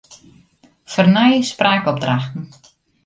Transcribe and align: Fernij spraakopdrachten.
Fernij 0.83 1.41
spraakopdrachten. 1.41 2.49